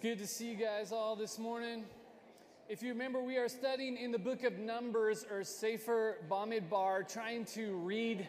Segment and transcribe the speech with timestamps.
[0.00, 1.84] good to see you guys all this morning.
[2.70, 7.44] If you remember, we are studying in the book of Numbers or Sefer Bamidbar, trying
[7.46, 8.26] to read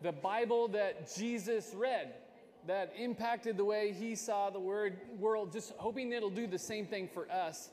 [0.00, 2.14] the Bible that Jesus read
[2.66, 6.86] that impacted the way he saw the word, world, just hoping it'll do the same
[6.86, 7.68] thing for us,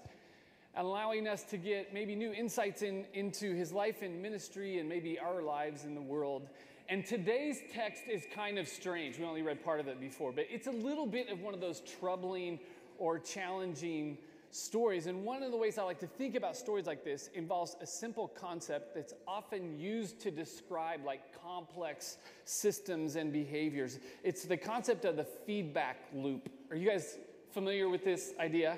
[0.75, 5.17] allowing us to get maybe new insights in, into his life and ministry and maybe
[5.17, 6.49] our lives in the world.
[6.89, 9.17] And today's text is kind of strange.
[9.17, 11.61] We only read part of it before, but it's a little bit of one of
[11.61, 12.59] those troubling
[12.97, 14.17] or challenging
[14.51, 15.07] stories.
[15.07, 17.85] And one of the ways I like to think about stories like this involves a
[17.85, 23.99] simple concept that's often used to describe like complex systems and behaviors.
[24.23, 26.49] It's the concept of the feedback loop.
[26.69, 27.17] Are you guys
[27.51, 28.77] familiar with this idea?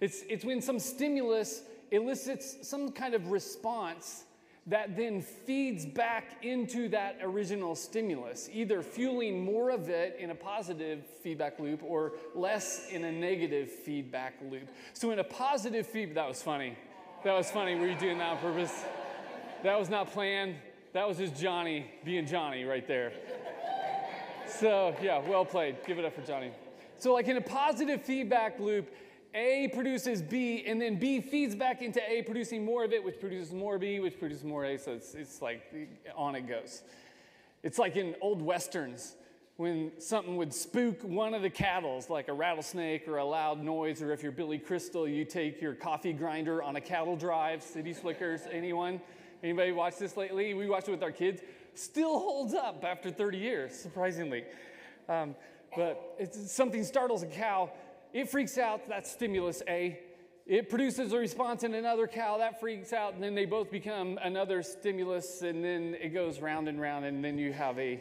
[0.00, 4.24] It's, it's when some stimulus elicits some kind of response
[4.66, 10.34] that then feeds back into that original stimulus, either fueling more of it in a
[10.34, 14.68] positive feedback loop or less in a negative feedback loop.
[14.94, 16.76] So, in a positive feedback, that was funny.
[17.24, 17.74] That was funny.
[17.74, 18.84] Were you doing that on purpose?
[19.62, 20.56] That was not planned.
[20.94, 23.12] That was just Johnny being Johnny right there.
[24.46, 25.76] So, yeah, well played.
[25.86, 26.52] Give it up for Johnny.
[26.98, 28.88] So, like in a positive feedback loop,
[29.34, 33.18] a produces B, and then B feeds back into A, producing more of it, which
[33.18, 34.78] produces more B, which produces more A.
[34.78, 35.62] So it's, it's like
[36.16, 36.82] on it goes.
[37.62, 39.16] It's like in old westerns
[39.56, 44.02] when something would spook one of the cattles, like a rattlesnake or a loud noise,
[44.02, 47.92] or if you're Billy Crystal, you take your coffee grinder on a cattle drive, City
[47.92, 49.00] Slickers, anyone?
[49.42, 50.54] Anybody watch this lately?
[50.54, 51.42] We watched it with our kids.
[51.74, 54.44] Still holds up after 30 years, surprisingly.
[55.08, 55.36] Um,
[55.76, 57.70] but something startles a cow
[58.14, 59.98] it freaks out, that's stimulus A.
[60.46, 64.18] It produces a response in another cow, that freaks out, and then they both become
[64.22, 68.00] another stimulus, and then it goes round and round, and then you have a,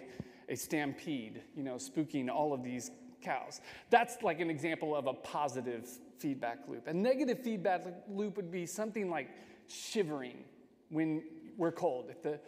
[0.49, 3.59] a stampede, you know, spooking all of these cows.
[3.89, 5.89] That's like an example of a positive
[6.19, 6.87] feedback loop.
[6.87, 9.29] A negative feedback loop would be something like
[9.67, 10.43] shivering
[10.89, 11.23] when
[11.57, 12.07] we're cold.
[12.09, 12.39] If the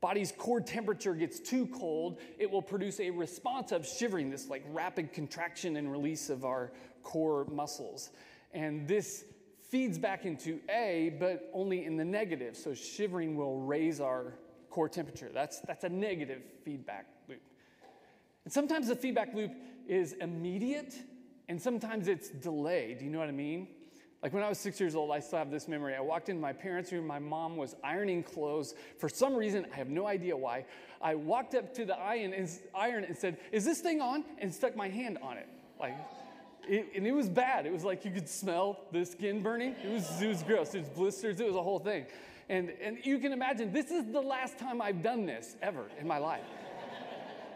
[0.00, 4.64] body's core temperature gets too cold, it will produce a response of shivering, this like
[4.70, 6.70] rapid contraction and release of our
[7.08, 8.10] core muscles.
[8.52, 9.24] And this
[9.70, 12.54] feeds back into A, but only in the negative.
[12.54, 14.34] So shivering will raise our
[14.68, 15.30] core temperature.
[15.32, 17.40] That's, that's a negative feedback loop.
[18.44, 19.52] And sometimes the feedback loop
[19.86, 20.94] is immediate,
[21.48, 22.98] and sometimes it's delayed.
[22.98, 23.68] Do you know what I mean?
[24.22, 25.94] Like when I was six years old, I still have this memory.
[25.94, 28.74] I walked into my parents' room, my mom was ironing clothes.
[28.98, 30.66] For some reason, I have no idea why.
[31.00, 34.24] I walked up to the iron and, iron and said, Is this thing on?
[34.38, 35.48] And stuck my hand on it.
[35.80, 35.96] Like,
[36.68, 37.66] it, and it was bad.
[37.66, 39.74] It was like you could smell the skin burning.
[39.82, 40.74] It was, it was gross.
[40.74, 41.40] It was blisters.
[41.40, 42.06] It was a whole thing.
[42.48, 46.06] And, and you can imagine, this is the last time I've done this ever in
[46.06, 46.44] my life.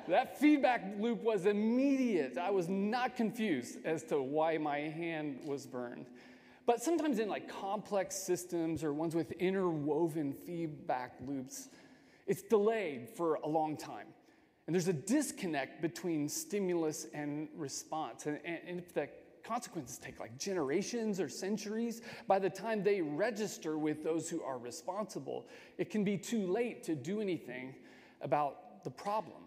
[0.09, 2.37] that feedback loop was immediate.
[2.37, 6.07] I was not confused as to why my hand was burned.
[6.67, 11.69] But sometimes in like complex systems or ones with interwoven feedback loops,
[12.27, 14.07] it's delayed for a long time.
[14.67, 18.27] And there's a disconnect between stimulus and response.
[18.27, 19.09] And, and, and, if the
[19.43, 24.59] consequences take like generations or centuries, by the time they register with those who are
[24.59, 25.47] responsible,
[25.79, 27.75] it can be too late to do anything
[28.21, 29.43] about the problem.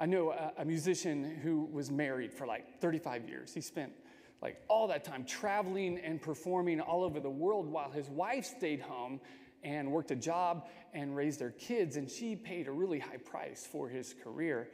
[0.00, 3.52] I know a, a musician who was married for like 35 years.
[3.52, 3.92] He spent
[4.40, 8.80] like all that time traveling and performing all over the world while his wife stayed
[8.80, 9.20] home
[9.62, 13.66] and worked a job and raised their kids, and she paid a really high price
[13.70, 14.68] for his career.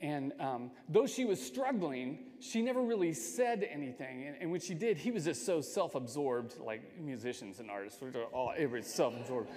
[0.00, 4.26] And um, though she was struggling, she never really said anything.
[4.26, 8.02] And, and when she did, he was just so self absorbed, like musicians and artists,
[8.02, 9.48] which are all, everybody's self absorbed.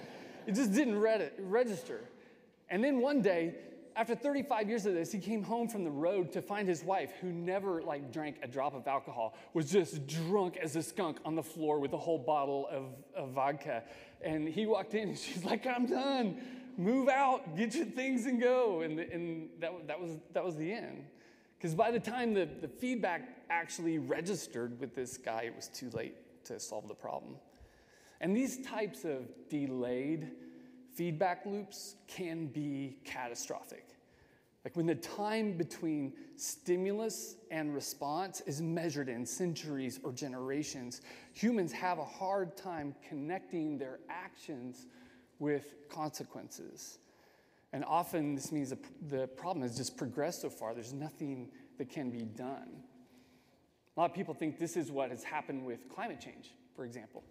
[0.46, 2.04] It just didn't register.
[2.70, 3.56] And then one day,
[3.96, 7.12] after 35 years of this, he came home from the road to find his wife,
[7.20, 11.34] who never like drank a drop of alcohol, was just drunk as a skunk on
[11.34, 12.84] the floor with a whole bottle of,
[13.14, 13.82] of vodka.
[14.20, 16.42] And he walked in and she's like, I'm done.
[16.76, 18.82] Move out, get your things and go.
[18.82, 21.06] And, and that, that, was, that was the end.
[21.56, 25.88] Because by the time the, the feedback actually registered with this guy, it was too
[25.94, 27.36] late to solve the problem.
[28.20, 30.32] And these types of delayed
[30.96, 33.84] feedback loops can be catastrophic.
[34.64, 41.02] Like when the time between stimulus and response is measured in centuries or generations,
[41.34, 44.86] humans have a hard time connecting their actions
[45.38, 46.98] with consequences.
[47.72, 48.72] And often this means
[49.08, 52.82] the problem has just progressed so far, there's nothing that can be done.
[53.96, 57.22] A lot of people think this is what has happened with climate change, for example.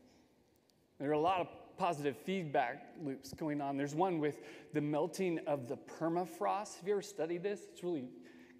[0.99, 1.47] There are a lot of
[1.77, 3.77] positive feedback loops going on.
[3.77, 4.41] There's one with
[4.73, 6.77] the melting of the permafrost.
[6.77, 7.61] Have you ever studied this?
[7.71, 8.05] It's really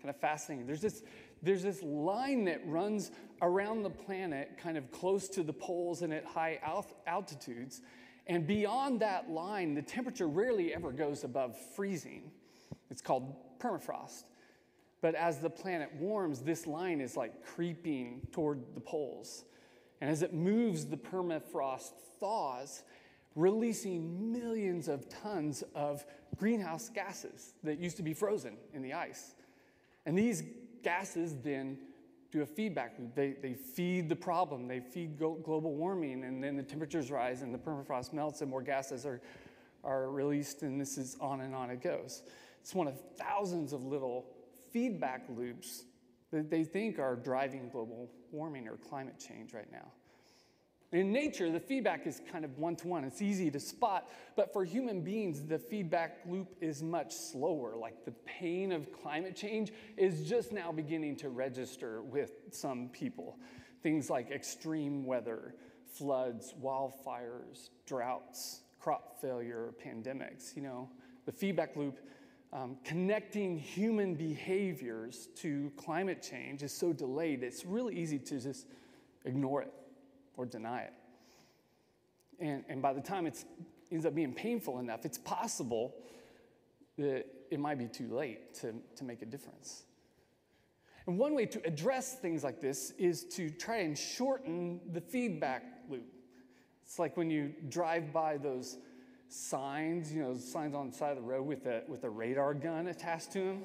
[0.02, 0.68] kind of fascinating.
[0.68, 1.04] There's this,
[1.42, 6.14] there's this line that runs around the planet, kind of close to the poles and
[6.14, 6.60] at high
[7.08, 7.82] altitudes.
[8.28, 12.32] And beyond that line, the temperature rarely ever goes above freezing.
[12.90, 14.24] It's called permafrost.
[15.02, 19.44] But as the planet warms, this line is like creeping toward the poles.
[20.02, 22.84] And as it moves, the permafrost thaws,
[23.36, 26.06] releasing millions of tons of
[26.38, 29.36] greenhouse gases that used to be frozen in the ice.
[30.06, 30.44] And these
[30.84, 31.78] gases then
[32.32, 33.16] do a feedback loop.
[33.16, 37.54] They, they feed the problem, they feed global warming, and then the temperatures rise and
[37.54, 39.22] the permafrost melts and more gases are,
[39.84, 42.24] are released, and this is on and on it goes.
[42.62, 44.26] It's one of thousands of little
[44.72, 45.84] feedback loops
[46.32, 49.92] that they think are driving global warming or climate change right now.
[50.96, 53.04] In nature, the feedback is kind of one to one.
[53.04, 57.76] It's easy to spot, but for human beings, the feedback loop is much slower.
[57.76, 63.38] Like the pain of climate change is just now beginning to register with some people.
[63.84, 65.56] Things like extreme weather,
[65.86, 70.56] floods, wildfires, droughts, crop failure, pandemics.
[70.56, 70.90] You know,
[71.26, 72.00] the feedback loop
[72.54, 78.68] um, connecting human behaviors to climate change is so delayed, it's really easy to just
[79.26, 79.74] ignore it
[80.38, 80.94] or deny it.
[82.40, 83.44] And, and by the time it
[83.92, 85.96] ends up being painful enough, it's possible
[86.98, 89.84] that it might be too late to, to make a difference.
[91.08, 95.64] And one way to address things like this is to try and shorten the feedback
[95.90, 96.08] loop.
[96.84, 98.78] It's like when you drive by those
[99.28, 102.54] signs, you know, signs on the side of the road with a, with a radar
[102.54, 103.64] gun attached to them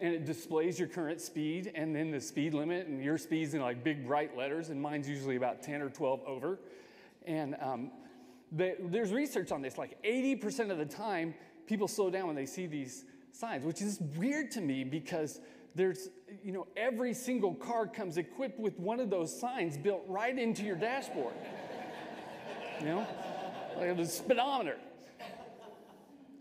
[0.00, 3.60] and it displays your current speed and then the speed limit and your speed's in
[3.60, 6.58] like big bright letters and mine's usually about 10 or 12 over.
[7.26, 7.90] And um,
[8.52, 11.34] the, there's research on this like 80% of the time
[11.66, 15.40] people slow down when they see these signs which is weird to me because
[15.74, 16.08] there's
[16.42, 20.62] you know every single car comes equipped with one of those signs built right into
[20.62, 21.34] your dashboard.
[22.78, 23.06] You know?
[23.78, 24.76] Like a speedometer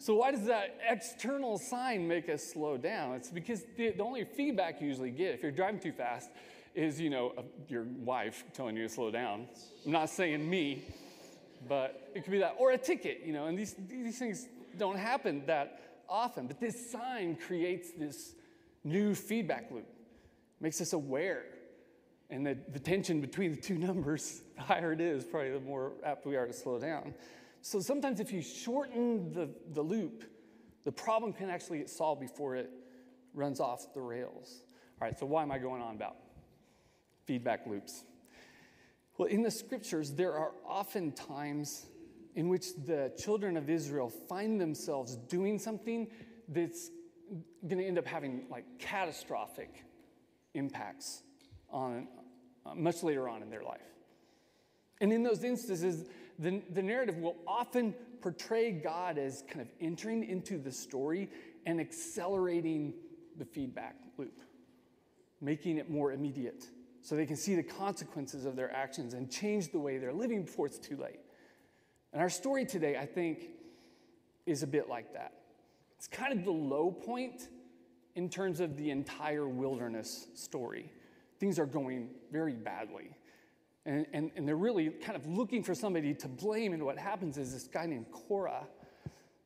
[0.05, 3.15] so, why does that external sign make us slow down?
[3.15, 6.29] It's because the, the only feedback you usually get if you're driving too fast
[6.75, 7.33] is, you know,
[7.69, 9.47] your wife telling you to slow down.
[9.83, 10.83] I'm not saying me,
[11.67, 14.47] but it could be that, or a ticket, you know, and these, these things
[14.77, 16.45] don't happen that often.
[16.45, 18.35] But this sign creates this
[18.83, 19.87] new feedback loop,
[20.59, 21.45] makes us aware.
[22.29, 25.93] And the, the tension between the two numbers, the higher it is, probably the more
[26.05, 27.15] apt we are to slow down.
[27.65, 30.23] So sometimes if you shorten the, the loop,
[30.83, 32.69] the problem can actually get solved before it
[33.33, 34.61] runs off the rails.
[35.01, 36.15] All right, so why am I going on about
[37.25, 38.03] feedback loops?
[39.17, 41.87] Well, in the scriptures, there are often times
[42.35, 46.07] in which the children of Israel find themselves doing something
[46.47, 46.91] that's
[47.67, 49.83] going to end up having like catastrophic
[50.53, 51.23] impacts
[51.71, 52.09] on
[52.63, 53.81] uh, much later on in their life.
[55.01, 56.05] And in those instances,
[56.39, 61.29] the, the narrative will often portray God as kind of entering into the story
[61.65, 62.93] and accelerating
[63.37, 64.41] the feedback loop,
[65.41, 66.65] making it more immediate
[67.01, 70.43] so they can see the consequences of their actions and change the way they're living
[70.43, 71.19] before it's too late.
[72.13, 73.49] And our story today, I think,
[74.45, 75.33] is a bit like that.
[75.97, 77.49] It's kind of the low point
[78.15, 80.91] in terms of the entire wilderness story.
[81.39, 83.11] Things are going very badly.
[83.85, 86.73] And, and, and they're really kind of looking for somebody to blame.
[86.73, 88.65] And what happens is this guy named Korah,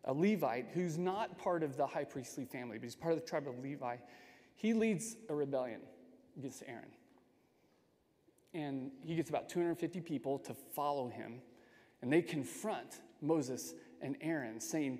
[0.06, 3.26] a Levite, who's not part of the high priestly family, but he's part of the
[3.26, 3.98] tribe of Levi,
[4.56, 5.82] he leads a rebellion
[6.38, 6.90] against Aaron.
[8.54, 11.42] And he gets about 250 people to follow him.
[12.02, 15.00] And they confront Moses and Aaron, saying,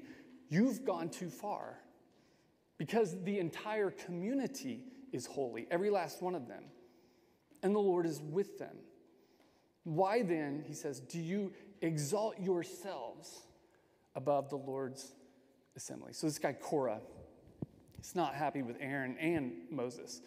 [0.50, 1.80] You've gone too far.
[2.78, 6.64] Because the entire community is holy, every last one of them.
[7.62, 8.78] And the Lord is with them.
[9.84, 13.42] Why then, he says, do you exalt yourselves
[14.16, 15.14] above the Lord's
[15.76, 16.14] assembly?
[16.14, 17.00] So this guy, Korah,
[18.02, 20.22] is not happy with Aaron and Moses.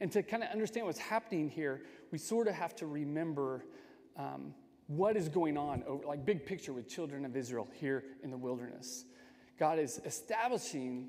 [0.00, 3.64] And to kind of understand what's happening here, we sort of have to remember
[4.16, 4.54] um,
[4.86, 8.36] what is going on, over, like big picture with children of Israel here in the
[8.36, 9.04] wilderness.
[9.58, 11.08] God is establishing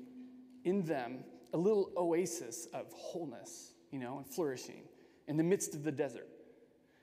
[0.64, 4.82] in them a little oasis of wholeness, you know, and flourishing
[5.26, 6.28] in the midst of the desert.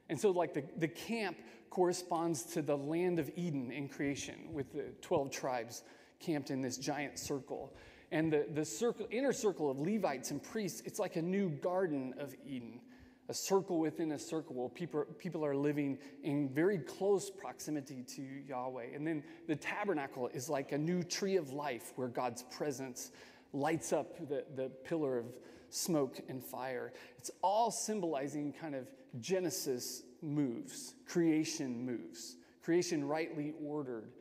[0.09, 1.37] And so, like, the, the camp
[1.69, 5.83] corresponds to the land of Eden in creation with the 12 tribes
[6.19, 7.73] camped in this giant circle.
[8.11, 12.13] And the, the circle, inner circle of Levites and priests, it's like a new garden
[12.19, 12.79] of Eden,
[13.27, 18.21] a circle within a circle where people, people are living in very close proximity to
[18.21, 18.93] Yahweh.
[18.93, 23.11] And then the tabernacle is like a new tree of life where God's presence
[23.51, 25.25] lights up the, the pillar of
[25.75, 26.93] smoke, and fire.
[27.17, 28.87] It's all symbolizing kind of
[29.19, 34.11] Genesis moves, creation moves, creation rightly ordered.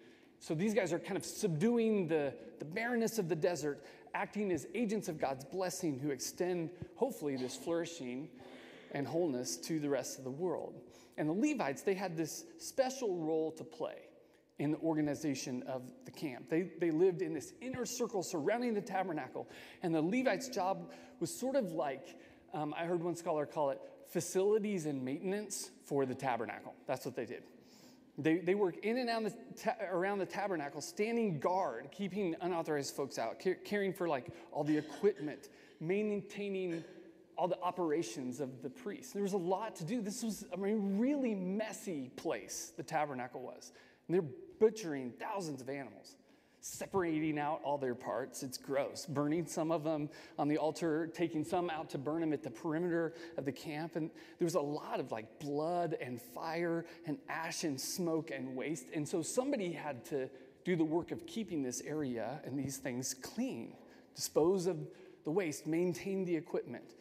[0.40, 3.84] So these guys are kind of subduing the, the barrenness of the desert,
[4.14, 8.28] acting as agents of God's blessing who extend, hopefully, this flourishing
[8.92, 10.80] and wholeness to the rest of the world.
[11.16, 13.96] And the Levites, they had this special role to play
[14.58, 16.48] in the organization of the camp.
[16.48, 19.48] They, they lived in this inner circle surrounding the tabernacle.
[19.82, 22.16] And the Levites' job was sort of like,
[22.52, 26.74] um, I heard one scholar call it facilities and maintenance for the tabernacle.
[26.86, 27.42] That's what they did.
[28.16, 32.94] They, they work in and around the, ta- around the tabernacle, standing guard, keeping unauthorized
[32.94, 35.48] folks out, caring for like all the equipment,
[35.80, 36.84] maintaining
[37.36, 39.12] all the operations of the priests.
[39.12, 40.00] There was a lot to do.
[40.00, 43.72] This was I a really messy place, the tabernacle was.
[44.06, 44.30] And they're
[44.60, 46.16] butchering thousands of animals,
[46.60, 48.42] separating out all their parts.
[48.42, 49.06] It's gross.
[49.06, 50.08] Burning some of them
[50.38, 53.96] on the altar, taking some out to burn them at the perimeter of the camp.
[53.96, 58.54] And there was a lot of like blood and fire and ash and smoke and
[58.56, 58.86] waste.
[58.94, 60.28] And so somebody had to
[60.64, 63.74] do the work of keeping this area and these things clean,
[64.14, 64.78] dispose of
[65.24, 66.94] the waste, maintain the equipment.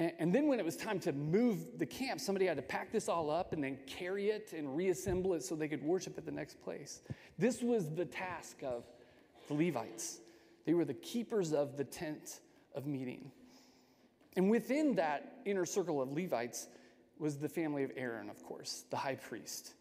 [0.00, 3.06] And, then when it was time to move the camp, somebody had to pack this
[3.06, 6.32] all up and then carry it and reassemble it so they could worship at the
[6.32, 7.02] next place.
[7.38, 8.84] This was the task of
[9.46, 10.20] the Levites.
[10.64, 12.40] They were the keepers of the tent
[12.74, 13.30] of meeting.
[14.36, 16.68] And within that inner circle of Levites
[17.18, 19.74] was the family of Aaron, of course, the high priest.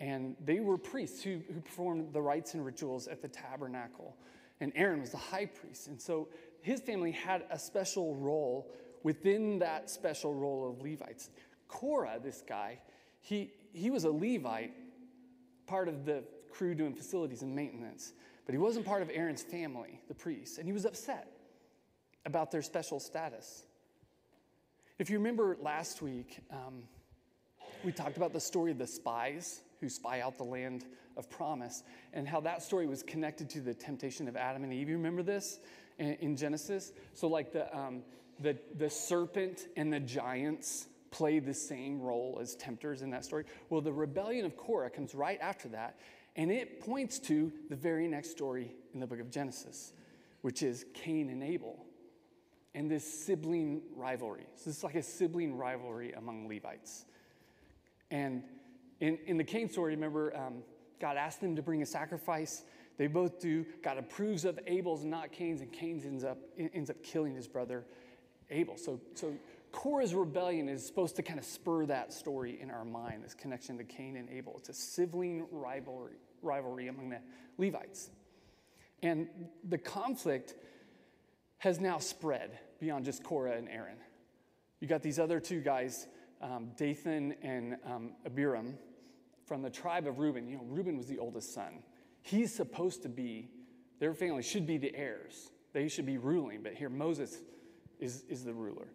[0.00, 4.16] And they were priests who, who performed the rites and rituals at the tabernacle.
[4.60, 5.86] And Aaron was the high priest.
[5.86, 6.26] And so
[6.60, 8.72] his family had a special role
[9.04, 11.30] within that special role of Levites.
[11.68, 12.80] Korah, this guy,
[13.20, 14.72] he, he was a Levite,
[15.66, 18.12] part of the crew doing facilities and maintenance,
[18.46, 21.30] but he wasn't part of Aaron's family, the priests, and he was upset
[22.26, 23.64] about their special status.
[24.98, 26.84] If you remember last week, um,
[27.84, 31.82] we talked about the story of the spies who spy out the land of promise
[32.12, 34.88] and how that story was connected to the temptation of Adam and Eve.
[34.88, 35.60] You remember this
[35.98, 36.92] in, in Genesis?
[37.12, 38.02] So, like the, um,
[38.40, 43.44] the, the serpent and the giants play the same role as tempters in that story.
[43.70, 45.98] Well, the rebellion of Korah comes right after that,
[46.36, 49.92] and it points to the very next story in the book of Genesis,
[50.42, 51.84] which is Cain and Abel
[52.74, 54.46] and this sibling rivalry.
[54.56, 57.04] So, this is like a sibling rivalry among Levites.
[58.10, 58.42] And
[59.00, 60.62] in, in the Cain story, remember, um,
[61.00, 62.62] God asked them to bring a sacrifice.
[62.96, 63.64] They both do.
[63.82, 67.84] God approves of Abel's not Cain's, and Cain ends up, ends up killing his brother.
[68.50, 68.76] Abel.
[68.76, 69.34] So, so
[69.72, 73.76] Korah's rebellion is supposed to kind of spur that story in our mind, this connection
[73.78, 74.54] to Cain and Abel.
[74.58, 77.18] It's a sibling rivalry, rivalry among the
[77.58, 78.10] Levites.
[79.02, 79.28] And
[79.68, 80.54] the conflict
[81.58, 83.96] has now spread beyond just Korah and Aaron.
[84.80, 86.06] You got these other two guys,
[86.40, 88.78] um, Dathan and um, Abiram,
[89.46, 90.48] from the tribe of Reuben.
[90.48, 91.82] You know, Reuben was the oldest son.
[92.22, 93.50] He's supposed to be,
[93.98, 95.50] their family should be the heirs.
[95.72, 97.38] They should be ruling, but here Moses
[98.04, 98.86] is, is the ruler.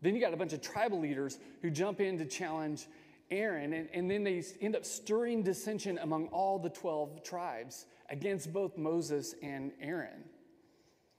[0.00, 2.86] Then you got a bunch of tribal leaders who jump in to challenge
[3.30, 8.52] Aaron, and, and then they end up stirring dissension among all the 12 tribes against
[8.52, 10.24] both Moses and Aaron.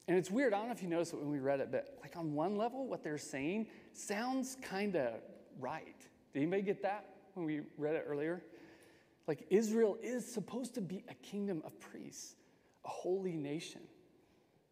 [0.07, 1.97] And it's weird, I don't know if you noticed it when we read it, but
[2.01, 5.13] like on one level, what they're saying sounds kind of
[5.59, 5.99] right.
[6.33, 8.43] Did anybody get that when we read it earlier?
[9.27, 12.35] Like Israel is supposed to be a kingdom of priests,
[12.85, 13.81] a holy nation.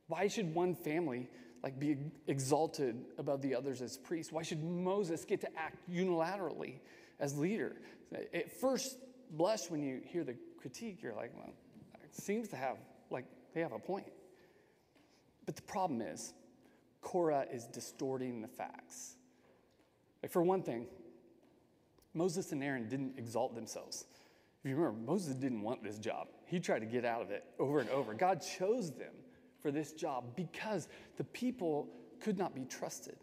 [0.07, 1.29] Why should one family
[1.63, 4.31] like be exalted above the others as priests?
[4.31, 6.75] Why should Moses get to act unilaterally
[7.19, 7.77] as leader?
[8.33, 8.97] At first
[9.31, 11.53] blush, when you hear the critique, you're like, well,
[12.03, 12.77] it seems to have,
[13.09, 14.11] like, they have a point.
[15.45, 16.33] But the problem is,
[17.01, 19.15] Korah is distorting the facts.
[20.21, 20.85] Like, for one thing,
[22.13, 24.05] Moses and Aaron didn't exalt themselves.
[24.63, 26.27] If you remember, Moses didn't want this job.
[26.45, 28.13] He tried to get out of it over and over.
[28.13, 29.13] God chose them
[29.63, 31.87] for this job because the people
[32.19, 33.17] could not be trusted.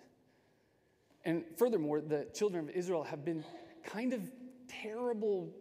[1.24, 3.44] And furthermore, the children of Israel have been
[3.84, 4.22] kind of
[4.68, 5.54] terrible,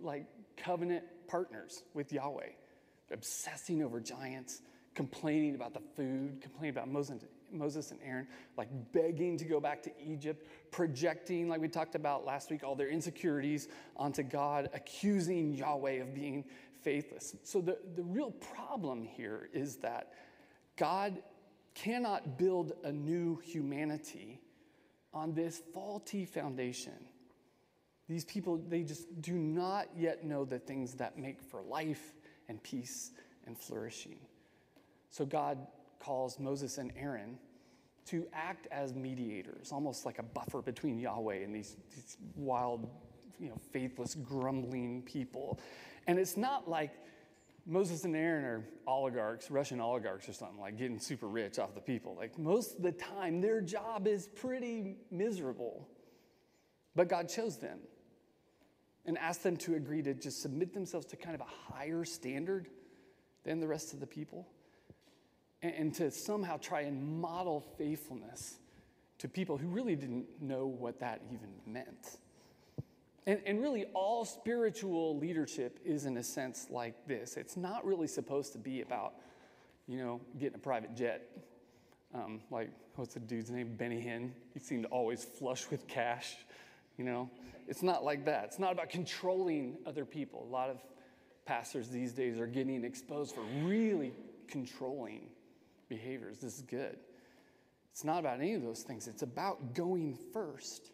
[0.00, 2.48] like covenant partners with Yahweh,
[3.12, 4.62] obsessing over giants,
[4.94, 9.82] complaining about the food, complaining about Moses, Moses and Aaron, like begging to go back
[9.82, 15.52] to Egypt, projecting, like we talked about last week, all their insecurities onto God, accusing
[15.52, 16.44] Yahweh of being
[16.82, 17.36] faithless.
[17.42, 20.12] So the, the real problem here is that
[20.76, 21.22] God
[21.74, 24.40] cannot build a new humanity
[25.14, 27.06] on this faulty foundation.
[28.08, 32.14] These people, they just do not yet know the things that make for life
[32.48, 33.12] and peace
[33.46, 34.18] and flourishing.
[35.10, 35.58] So God
[35.98, 37.38] calls Moses and Aaron
[38.06, 42.88] to act as mediators, almost like a buffer between Yahweh and these, these wild,
[43.38, 45.60] you know, faithless, grumbling people.
[46.06, 46.90] And it's not like
[47.66, 51.80] Moses and Aaron are oligarchs, Russian oligarchs or something, like getting super rich off the
[51.80, 52.16] people.
[52.16, 55.88] Like most of the time, their job is pretty miserable.
[56.94, 57.78] But God chose them
[59.06, 62.68] and asked them to agree to just submit themselves to kind of a higher standard
[63.44, 64.46] than the rest of the people
[65.62, 68.58] and, and to somehow try and model faithfulness
[69.18, 72.18] to people who really didn't know what that even meant.
[73.26, 77.36] And, and really, all spiritual leadership is, in a sense, like this.
[77.36, 79.14] It's not really supposed to be about,
[79.86, 81.30] you know, getting a private jet.
[82.14, 83.76] Um, like, what's the dude's name?
[83.76, 84.32] Benny Hinn.
[84.52, 86.34] He seemed always flush with cash,
[86.98, 87.30] you know.
[87.68, 88.44] It's not like that.
[88.44, 90.44] It's not about controlling other people.
[90.48, 90.78] A lot of
[91.46, 94.12] pastors these days are getting exposed for really
[94.48, 95.28] controlling
[95.88, 96.38] behaviors.
[96.38, 96.98] This is good.
[97.92, 99.06] It's not about any of those things.
[99.06, 100.90] It's about going first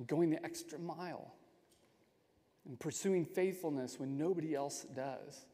[0.00, 1.34] and going the extra mile
[2.66, 5.44] and pursuing faithfulness when nobody else does.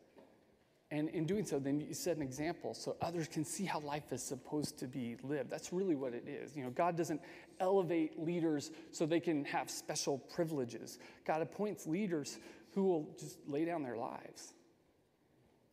[0.92, 4.12] And in doing so, then you set an example so others can see how life
[4.12, 5.50] is supposed to be lived.
[5.50, 6.56] That's really what it is.
[6.56, 7.20] You know, God doesn't
[7.58, 11.00] elevate leaders so they can have special privileges.
[11.26, 12.38] God appoints leaders
[12.72, 14.54] who will just lay down their lives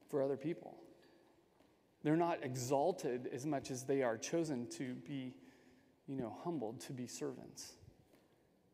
[0.09, 0.75] for other people.
[2.03, 5.35] They're not exalted as much as they are chosen to be,
[6.07, 7.73] you know, humbled, to be servants.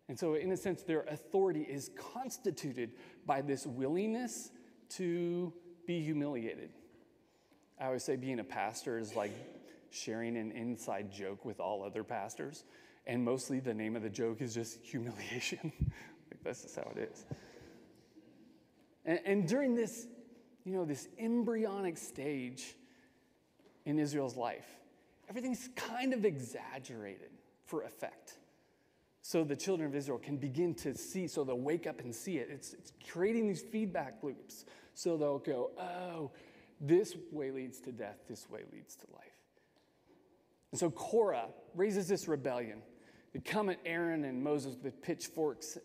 [0.09, 2.93] And so, in a sense, their authority is constituted
[3.27, 4.49] by this willingness
[4.89, 5.53] to
[5.85, 6.71] be humiliated.
[7.79, 9.31] I always say being a pastor is like
[9.91, 12.63] sharing an inside joke with all other pastors.
[13.05, 15.71] And mostly the name of the joke is just humiliation.
[15.81, 17.25] like that's just how it is.
[19.05, 20.07] And, and during this,
[20.65, 22.75] you know, this embryonic stage
[23.85, 24.67] in Israel's life,
[25.29, 27.29] everything's kind of exaggerated
[27.65, 28.38] for effect
[29.29, 32.39] so the children of Israel can begin to see, so they'll wake up and see
[32.39, 32.49] it.
[32.51, 34.65] It's, it's creating these feedback loops.
[34.95, 36.31] So they'll go, oh,
[36.81, 39.37] this way leads to death, this way leads to life.
[40.71, 42.81] And so Korah raises this rebellion.
[43.31, 45.77] They come at Aaron and Moses with pitchforks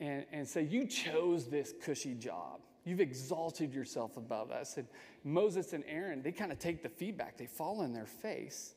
[0.00, 2.60] and, and say, You chose this cushy job.
[2.86, 4.78] You've exalted yourself above us.
[4.78, 4.86] And
[5.24, 8.76] Moses and Aaron, they kind of take the feedback, they fall in their face.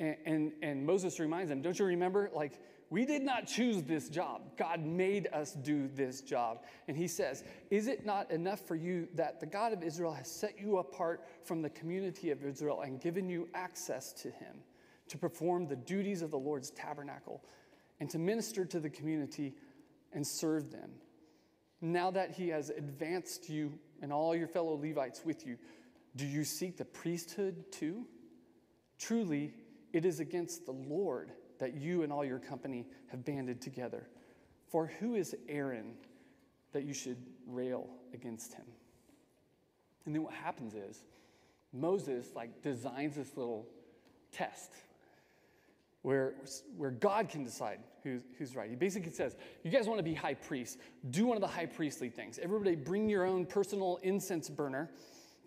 [0.00, 2.28] And, and, and Moses reminds them, Don't you remember?
[2.34, 2.58] Like,
[2.92, 4.42] we did not choose this job.
[4.58, 6.62] God made us do this job.
[6.88, 10.30] And he says, Is it not enough for you that the God of Israel has
[10.30, 14.58] set you apart from the community of Israel and given you access to him
[15.08, 17.42] to perform the duties of the Lord's tabernacle
[17.98, 19.54] and to minister to the community
[20.12, 20.90] and serve them?
[21.80, 25.56] Now that he has advanced you and all your fellow Levites with you,
[26.16, 28.04] do you seek the priesthood too?
[28.98, 29.54] Truly,
[29.94, 34.06] it is against the Lord that you and all your company have banded together.
[34.68, 35.94] For who is Aaron
[36.72, 38.64] that you should rail against him?
[40.06, 41.04] And then what happens is
[41.72, 43.66] Moses like designs this little
[44.32, 44.72] test
[46.02, 46.34] where,
[46.76, 48.68] where God can decide who's, who's right.
[48.68, 50.78] He basically says, You guys want to be high priests,
[51.10, 52.38] do one of the high priestly things.
[52.42, 54.90] Everybody bring your own personal incense burner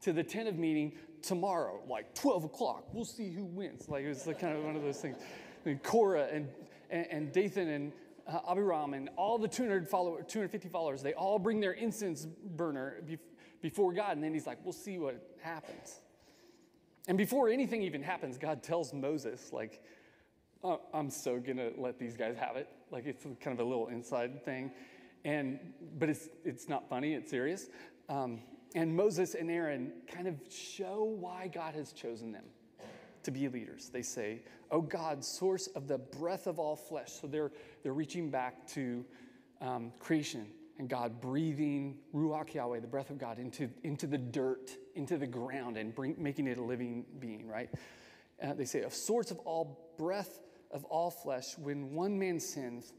[0.01, 2.85] to the tent of meeting tomorrow, like 12 o'clock.
[2.93, 3.89] We'll see who wins.
[3.89, 5.17] Like it was like kind of one of those things
[5.65, 6.49] and Korah and,
[6.89, 7.91] and, and Dathan and
[8.28, 13.01] uh, Abiram and all the 200 follower, 250 followers, they all bring their incense burner
[13.62, 14.13] before God.
[14.13, 16.01] And then he's like, we'll see what happens.
[17.08, 19.84] And before anything even happens, God tells Moses, like,
[20.63, 22.67] oh, I'm so gonna let these guys have it.
[22.91, 24.71] Like it's kind of a little inside thing.
[25.23, 25.60] And,
[25.97, 27.67] but it's, it's not funny, it's serious.
[28.10, 28.41] Um,
[28.75, 32.43] and Moses and Aaron kind of show why God has chosen them
[33.25, 33.89] to be leaders.
[33.89, 37.11] They say, Oh God, source of the breath of all flesh.
[37.21, 37.51] So they're,
[37.83, 39.05] they're reaching back to
[39.61, 44.71] um, creation and God breathing Ruach Yahweh, the breath of God, into, into the dirt,
[44.95, 47.69] into the ground, and bring, making it a living being, right?
[48.43, 52.93] Uh, they say, A source of all breath of all flesh, when one man sins,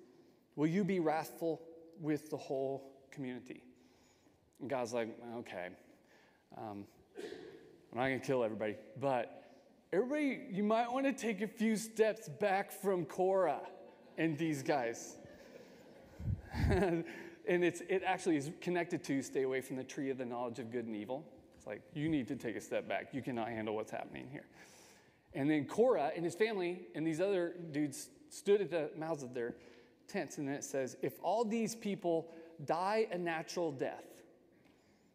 [0.55, 1.61] will you be wrathful
[2.01, 3.63] with the whole community?
[4.61, 5.69] And God's like, Okay,
[6.57, 6.87] um,
[7.93, 9.46] I'm not going to kill everybody, but
[9.93, 13.61] everybody, you might want to take a few steps back from Korah
[14.19, 15.17] and these guys.
[16.69, 17.05] and
[17.47, 20.71] it's, it actually is connected to stay away from the tree of the knowledge of
[20.73, 21.25] good and evil.
[21.57, 23.09] It's like, you need to take a step back.
[23.13, 24.47] You cannot handle what's happening here.
[25.35, 29.35] And then Korah and his family and these other dudes stood at the mouths of
[29.35, 29.55] their
[30.09, 30.39] tents.
[30.39, 32.29] And then it says, if all these people
[32.65, 34.05] die a natural death,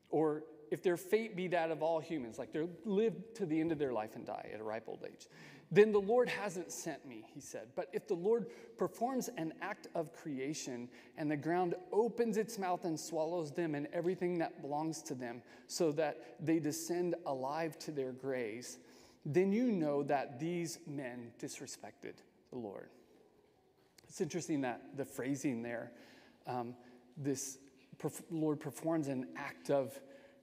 [0.10, 3.72] or if their fate be that of all humans, like they live to the end
[3.72, 5.28] of their life and die at a ripe old age,
[5.70, 7.68] then the Lord hasn't sent me, he said.
[7.76, 12.86] But if the Lord performs an act of creation and the ground opens its mouth
[12.86, 17.92] and swallows them and everything that belongs to them so that they descend alive to
[17.92, 18.80] their graves,
[19.26, 22.16] then you know that these men disrespected
[22.50, 22.90] the Lord.
[24.08, 25.92] It's interesting that the phrasing there,
[26.48, 26.76] um,
[27.16, 27.60] this
[28.30, 29.98] Lord performs an act of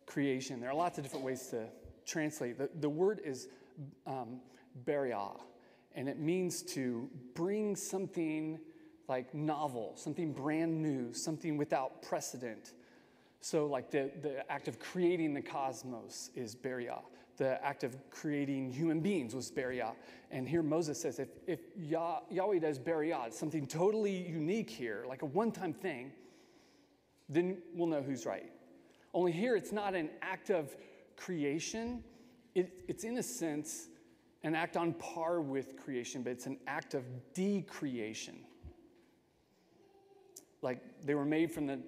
[0.08, 0.60] creation.
[0.60, 1.66] There are lots of different ways to
[2.06, 2.58] translate.
[2.58, 3.48] The, the word is
[4.06, 4.40] um,
[4.84, 5.38] beria,
[5.94, 8.58] and it means to bring something
[9.06, 12.72] like novel, something brand new, something without precedent.
[13.40, 17.00] So, like the, the act of creating the cosmos is beria.
[17.36, 19.92] The act of creating human beings was beria.
[20.32, 25.22] And here Moses says if, if Yah, Yahweh does beria, something totally unique here, like
[25.22, 26.10] a one time thing,
[27.28, 28.50] then we'll know who's right.
[29.14, 30.74] Only here it's not an act of
[31.16, 32.02] creation,
[32.54, 33.88] it, it's in a sense
[34.44, 38.36] an act on par with creation, but it's an act of decreation.
[40.62, 41.80] Like they were made from the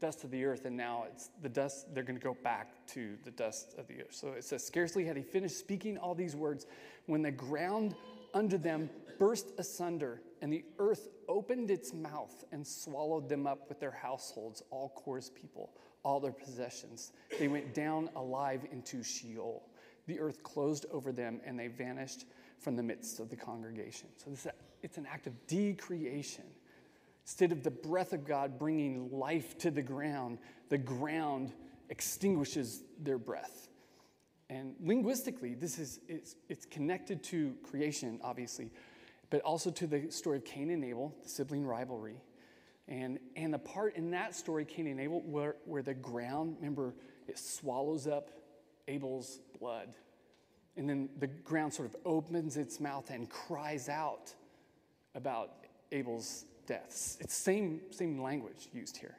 [0.00, 3.16] dust of the earth, and now it's the dust, they're going to go back to
[3.24, 4.12] the dust of the earth.
[4.14, 6.66] So it says, Scarcely had he finished speaking all these words
[7.06, 7.94] when the ground
[8.34, 13.80] under them burst asunder, and the earth opened its mouth and swallowed them up with
[13.80, 15.70] their households, all Korah's people,
[16.06, 17.10] all their possessions.
[17.36, 19.64] They went down alive into Sheol.
[20.06, 22.26] The earth closed over them, and they vanished
[22.60, 24.08] from the midst of the congregation.
[24.16, 24.46] So this,
[24.84, 26.44] it's an act of decreation.
[27.24, 30.38] Instead of the breath of God bringing life to the ground,
[30.68, 31.52] the ground
[31.90, 33.66] extinguishes their breath.
[34.48, 38.70] And linguistically, this is it's, it's connected to creation, obviously,
[39.28, 42.22] but also to the story of Cain and Abel, the sibling rivalry.
[42.88, 46.94] And, and the part in that story, Cain and Abel, where, where the ground, remember,
[47.26, 48.30] it swallows up
[48.86, 49.88] Abel's blood.
[50.76, 54.32] And then the ground sort of opens its mouth and cries out
[55.14, 55.50] about
[55.90, 57.16] Abel's deaths.
[57.20, 59.16] It's same, same language used here.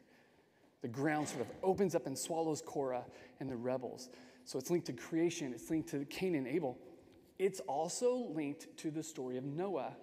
[0.81, 3.03] The ground sort of opens up and swallows Korah
[3.39, 4.09] and the rebels.
[4.45, 6.77] So it's linked to creation, it's linked to Cain and Abel.
[7.39, 9.95] It's also linked to the story of Noah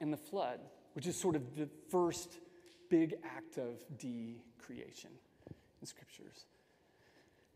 [0.00, 0.60] and the flood,
[0.92, 2.38] which is sort of the first
[2.88, 5.10] big act of decreation
[5.80, 6.46] in scriptures.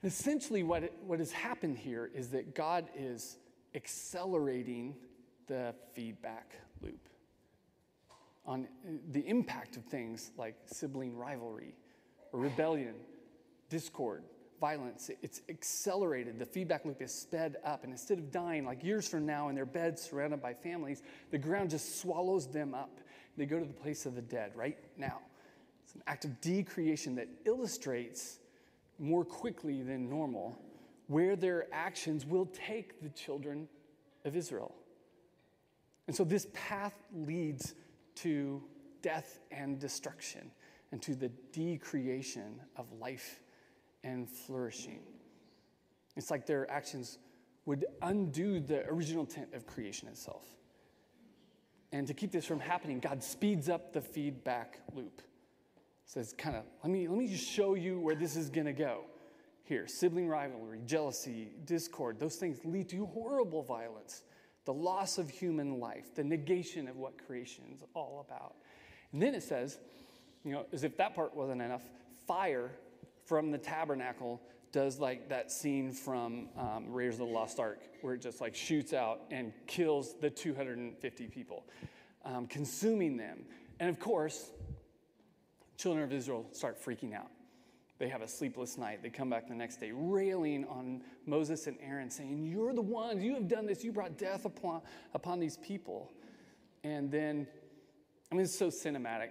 [0.03, 3.39] And essentially, what, it, what has happened here is that God is
[3.75, 4.95] accelerating
[5.47, 7.09] the feedback loop
[8.45, 11.75] on uh, the impact of things like sibling rivalry
[12.33, 12.95] rebellion,
[13.69, 14.25] discord,
[14.61, 15.11] violence.
[15.23, 16.39] It's accelerated.
[16.39, 17.85] The feedback loop is sped up.
[17.85, 21.39] And instead of dying like years from now in their beds surrounded by families, the
[21.39, 23.01] ground just swallows them up.
[23.37, 25.21] They go to the place of the dead right now.
[25.85, 28.39] It's an act of decreation that illustrates
[28.99, 30.59] more quickly than normal
[31.09, 33.69] where their actions will take the children
[34.25, 34.75] of Israel.
[36.07, 37.75] And so this path leads
[38.17, 38.63] to
[39.03, 40.51] death and destruction
[40.93, 43.41] and to the decreation of life
[44.05, 45.01] and flourishing.
[46.17, 47.19] It's like their actions
[47.65, 50.45] would undo the original intent of creation itself.
[51.93, 55.23] And to keep this from happening, God speeds up the feedback loop.
[56.07, 58.73] Says, kind of, let me, let me just show you where this is going to
[58.73, 59.03] go.
[59.65, 64.23] Here, sibling rivalry, jealousy, discord, those things lead to horrible violence
[64.65, 68.55] the loss of human life, the negation of what creation is all about.
[69.13, 69.79] And then it says,
[70.45, 71.83] you know, as if that part wasn't enough,
[72.27, 72.71] fire
[73.25, 74.41] from the tabernacle
[74.73, 78.55] does like that scene from um, Raiders of the Lost Ark, where it just like
[78.55, 81.65] shoots out and kills the 250 people,
[82.25, 83.45] um, consuming them.
[83.79, 84.51] And of course,
[85.77, 87.31] children of Israel start freaking out.
[87.99, 89.03] They have a sleepless night.
[89.03, 93.23] They come back the next day railing on Moses and Aaron, saying, You're the ones,
[93.23, 94.81] you have done this, you brought death upon,
[95.15, 96.11] upon these people.
[96.83, 97.47] And then,
[98.31, 99.29] I mean, it's so cinematic.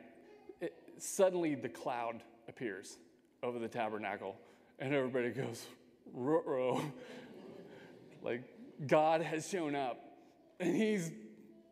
[0.61, 2.97] It, suddenly, the cloud appears
[3.43, 4.37] over the tabernacle,
[4.81, 5.65] and everybody goes,
[6.11, 6.81] Ruh-roh.
[8.23, 8.43] like,
[8.85, 10.03] God has shown up,
[10.59, 11.11] and he's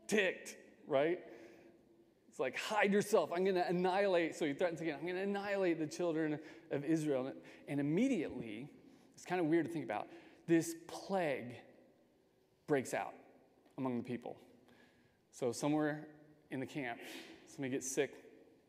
[0.08, 0.56] ticked,
[0.88, 1.20] right?
[2.30, 3.32] It's like, hide yourself.
[3.36, 4.36] I'm going to annihilate.
[4.36, 6.40] So he threatens again, I'm going to annihilate the children
[6.72, 7.34] of Israel.
[7.68, 8.70] And immediately,
[9.16, 10.08] it's kind of weird to think about,
[10.48, 11.56] this plague
[12.68, 13.14] breaks out
[13.78, 14.38] among the people.
[15.32, 16.08] So somewhere
[16.52, 17.00] in the camp,
[17.48, 18.14] somebody gets sick,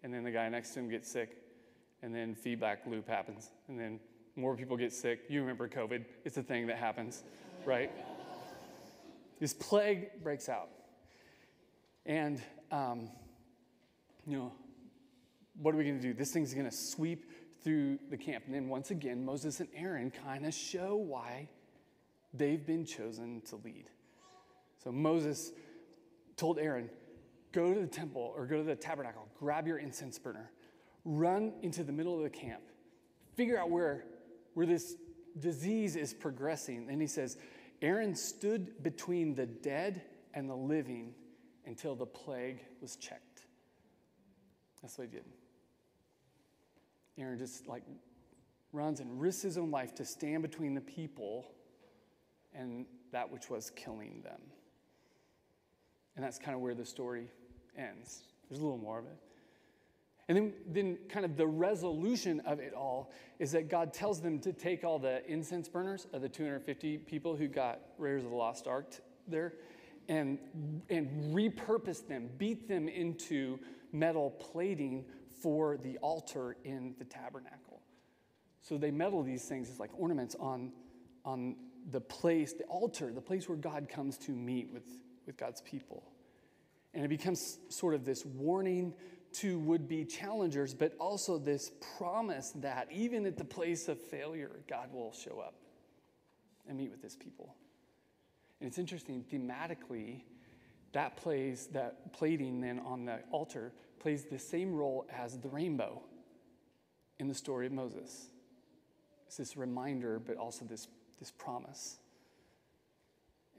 [0.02, 1.36] and then the guy next to him gets sick,
[2.02, 4.00] and then feedback loop happens, and then
[4.40, 5.20] more people get sick.
[5.28, 7.22] You remember COVID, it's a thing that happens,
[7.64, 7.90] right?
[9.38, 10.68] This plague breaks out.
[12.06, 13.10] And um,
[14.26, 14.52] you know,
[15.60, 16.14] what are we going to do?
[16.14, 17.30] This thing's going to sweep
[17.62, 18.44] through the camp.
[18.46, 21.48] And then once again, Moses and Aaron kind of show why
[22.32, 23.86] they've been chosen to lead.
[24.82, 25.52] So Moses
[26.36, 26.88] told Aaron,
[27.52, 30.52] Go to the temple or go to the tabernacle, grab your incense burner,
[31.04, 32.62] run into the middle of the camp,
[33.34, 34.04] figure out where,
[34.54, 34.96] where this
[35.38, 36.88] disease is progressing.
[36.90, 37.36] And he says,
[37.82, 40.02] Aaron stood between the dead
[40.34, 41.14] and the living
[41.66, 43.46] until the plague was checked.
[44.82, 45.24] That's what he did.
[47.18, 47.82] Aaron just like
[48.72, 51.52] runs and risks his own life to stand between the people
[52.54, 54.40] and that which was killing them.
[56.16, 57.30] And that's kind of where the story
[57.76, 58.22] ends.
[58.48, 59.16] There's a little more of it.
[60.30, 64.38] And then, then, kind of the resolution of it all is that God tells them
[64.42, 68.36] to take all the incense burners of the 250 people who got Raiders of the
[68.36, 68.94] Lost Ark
[69.26, 69.54] there
[70.08, 70.38] and,
[70.88, 73.58] and repurpose them, beat them into
[73.90, 75.04] metal plating
[75.42, 77.80] for the altar in the tabernacle.
[78.60, 80.70] So they metal these things as like ornaments on,
[81.24, 81.56] on
[81.90, 84.86] the place, the altar, the place where God comes to meet with,
[85.26, 86.04] with God's people.
[86.94, 88.94] And it becomes sort of this warning
[89.32, 94.60] to would be challengers, but also this promise that even at the place of failure,
[94.68, 95.54] God will show up
[96.68, 97.54] and meet with his people.
[98.60, 100.22] And it's interesting, thematically,
[100.92, 106.02] that plays, that plating then on the altar plays the same role as the rainbow
[107.18, 108.28] in the story of Moses.
[109.26, 110.88] It's this reminder, but also this,
[111.18, 111.98] this promise.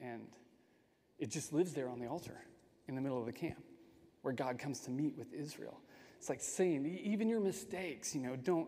[0.02, 0.28] And
[1.20, 2.38] it just lives there on the altar
[2.88, 3.64] in the middle of the camp
[4.22, 5.80] where God comes to meet with Israel.
[6.18, 8.68] It's like saying, even your mistakes, you know, don't,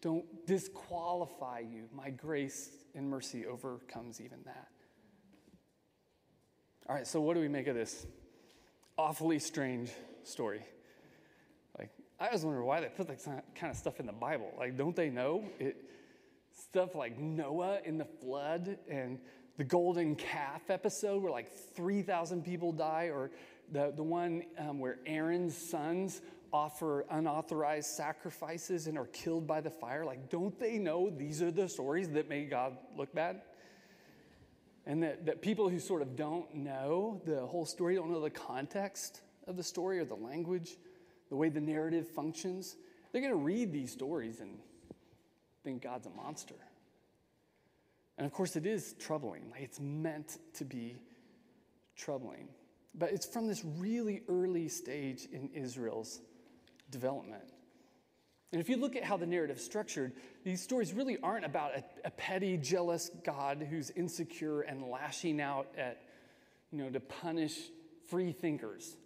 [0.00, 1.84] don't disqualify you.
[1.94, 4.68] My grace and mercy overcomes even that.
[6.88, 8.06] All right, so what do we make of this
[8.96, 9.90] awfully strange
[10.24, 10.62] story?
[11.78, 14.50] Like, I was wondering why they put that kind of stuff in the Bible.
[14.58, 15.76] Like, don't they know it?
[16.70, 19.18] Stuff like Noah in the flood and
[19.58, 23.30] the golden calf episode where like 3,000 people die, or
[23.72, 26.20] the, the one um, where Aaron's sons
[26.52, 30.04] offer unauthorized sacrifices and are killed by the fire.
[30.04, 33.42] Like, don't they know these are the stories that make God look bad?
[34.86, 38.30] And that, that people who sort of don't know the whole story, don't know the
[38.30, 40.76] context of the story or the language,
[41.28, 42.76] the way the narrative functions,
[43.12, 44.58] they're going to read these stories and
[45.64, 46.54] think God's a monster.
[48.16, 49.50] And of course, it is troubling.
[49.50, 50.96] Like, it's meant to be
[51.96, 52.48] troubling.
[52.94, 56.20] But it's from this really early stage in Israel's
[56.90, 57.44] development.
[58.52, 61.76] And if you look at how the narrative is structured, these stories really aren't about
[61.76, 66.00] a, a, petty, jealous God who's insecure and lashing out at,
[66.72, 67.58] you know, to punish
[68.08, 68.96] free thinkers.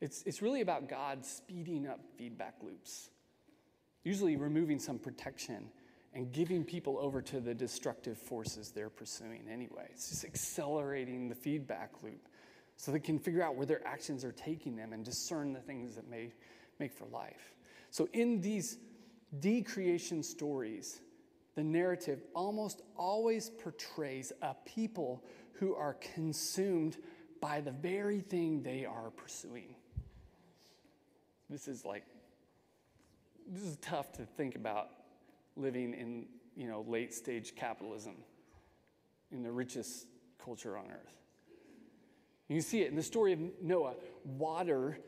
[0.00, 3.10] It's, it's really about God speeding up feedback loops,
[4.04, 5.68] usually removing some protection
[6.14, 9.88] and giving people over to the destructive forces they're pursuing anyway.
[9.90, 12.28] It's just accelerating the feedback loop
[12.76, 15.94] so they can figure out where their actions are taking them and discern the things
[15.94, 16.32] that may
[16.78, 17.54] make for life.
[17.90, 18.78] So, in these
[19.40, 21.00] decreation stories,
[21.54, 26.98] the narrative almost always portrays a people who are consumed
[27.40, 29.74] by the very thing they are pursuing.
[31.48, 32.04] This is like,
[33.48, 34.88] this is tough to think about
[35.56, 38.16] living in, you know, late stage capitalism
[39.32, 40.06] in the richest
[40.42, 41.14] culture on earth.
[42.48, 43.94] You see it in the story of Noah.
[44.24, 44.98] Water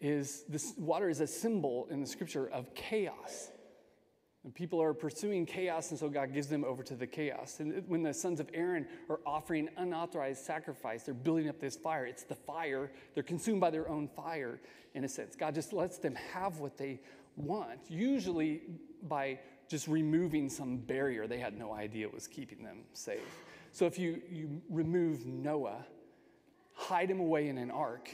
[0.00, 3.50] is this water is a symbol in the scripture of chaos.
[4.42, 7.60] And people are pursuing chaos, and so God gives them over to the chaos.
[7.60, 12.06] And when the sons of Aaron are offering unauthorized sacrifice, they're building up this fire.
[12.06, 12.90] It's the fire.
[13.12, 14.58] They're consumed by their own fire,
[14.94, 15.36] in a sense.
[15.36, 17.00] God just lets them have what they
[17.36, 18.62] want, usually
[19.02, 23.44] by just removing some barrier they had no idea was keeping them safe.
[23.72, 25.84] So if you, you remove Noah,
[26.80, 28.10] hide him away in an ark,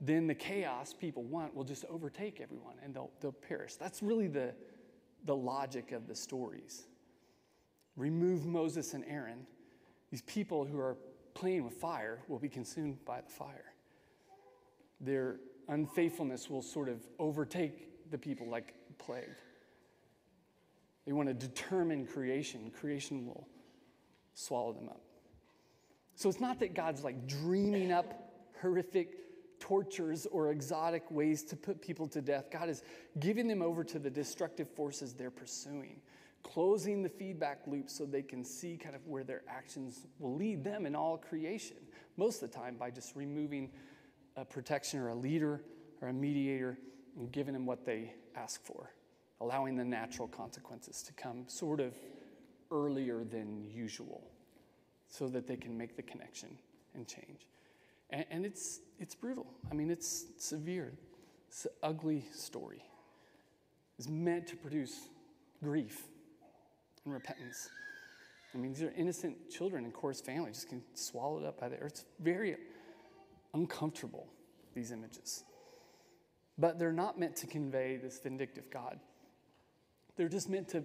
[0.00, 3.76] then the chaos people want will just overtake everyone and they'll, they'll perish.
[3.76, 4.52] That's really the,
[5.24, 6.86] the logic of the stories.
[7.96, 9.46] Remove Moses and Aaron,
[10.10, 10.96] these people who are
[11.34, 13.72] playing with fire will be consumed by the fire.
[15.00, 15.36] Their
[15.68, 19.36] unfaithfulness will sort of overtake the people like plague.
[21.06, 23.46] They want to determine creation, creation will
[24.34, 25.02] swallow them up.
[26.20, 31.80] So it's not that God's like dreaming up horrific tortures or exotic ways to put
[31.80, 32.50] people to death.
[32.50, 32.82] God is
[33.20, 36.02] giving them over to the destructive forces they're pursuing,
[36.42, 40.62] closing the feedback loop so they can see kind of where their actions will lead
[40.62, 41.78] them in all creation.
[42.18, 43.70] Most of the time by just removing
[44.36, 45.62] a protection or a leader
[46.02, 46.76] or a mediator
[47.16, 48.92] and giving them what they ask for,
[49.40, 51.94] allowing the natural consequences to come sort of
[52.70, 54.30] earlier than usual
[55.10, 56.48] so that they can make the connection
[56.94, 57.46] and change.
[58.10, 59.46] And, and it's, it's brutal.
[59.70, 60.92] I mean, it's severe.
[61.48, 62.82] It's an ugly story.
[63.98, 65.08] It's meant to produce
[65.62, 66.04] grief
[67.04, 67.68] and repentance.
[68.54, 71.76] I mean, these are innocent children in Korah's family, just getting swallowed up by the
[71.76, 71.92] earth.
[71.92, 72.56] It's very
[73.52, 74.26] uncomfortable,
[74.74, 75.44] these images.
[76.56, 78.98] But they're not meant to convey this vindictive God.
[80.16, 80.84] They're just meant to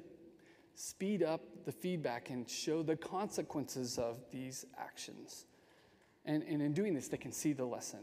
[0.76, 5.46] speed up the feedback and show the consequences of these actions.
[6.26, 8.02] And, and in doing this, they can see the lesson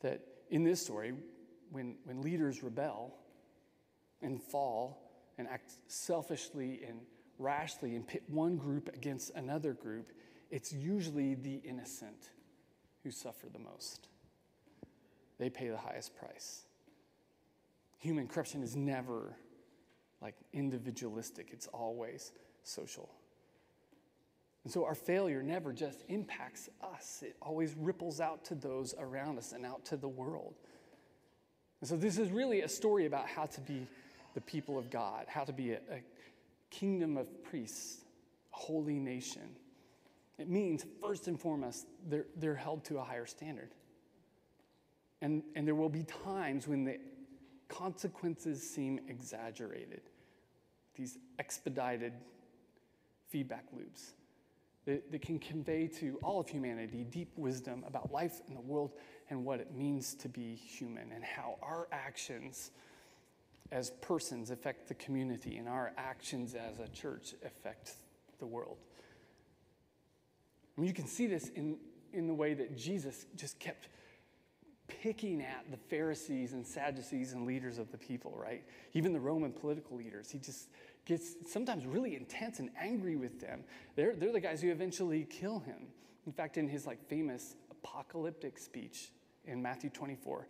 [0.00, 0.20] that
[0.50, 1.14] in this story,
[1.70, 3.14] when, when leaders rebel
[4.20, 7.00] and fall and act selfishly and
[7.38, 10.12] rashly and pit one group against another group,
[10.50, 12.30] it's usually the innocent
[13.02, 14.08] who suffer the most.
[15.38, 16.66] They pay the highest price.
[17.98, 19.36] Human corruption is never
[20.22, 22.32] like individualistic, it's always
[22.62, 23.10] social.
[24.64, 29.38] And so our failure never just impacts us, it always ripples out to those around
[29.38, 30.54] us and out to the world.
[31.80, 33.88] And so this is really a story about how to be
[34.34, 36.02] the people of God, how to be a, a
[36.70, 38.04] kingdom of priests,
[38.54, 39.56] a holy nation.
[40.38, 43.70] It means, first and foremost, they're, they're held to a higher standard.
[45.20, 46.98] And, and there will be times when the
[47.68, 50.02] consequences seem exaggerated,
[50.96, 52.12] these expedited
[53.28, 54.12] feedback loops
[54.84, 58.92] that, that can convey to all of humanity deep wisdom about life in the world
[59.30, 62.72] and what it means to be human and how our actions
[63.70, 67.92] as persons affect the community and our actions as a church affect
[68.38, 68.76] the world.
[70.76, 71.76] I mean, you can see this in,
[72.12, 73.88] in the way that Jesus just kept
[75.02, 78.62] picking at the Pharisees and Sadducees and leaders of the people, right?
[78.94, 80.30] Even the Roman political leaders.
[80.30, 80.68] He just
[81.04, 83.64] gets sometimes really intense and angry with them.
[83.96, 85.88] They're, they're the guys who eventually kill him.
[86.26, 89.10] In fact, in his like famous apocalyptic speech
[89.44, 90.46] in Matthew 24,